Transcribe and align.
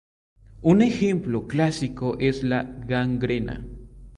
Un 0.63 0.81
ejemplo 0.81 1.45
clásico 1.47 2.17
es 2.19 2.41
la 2.41 2.63
gangrena. 2.63 3.63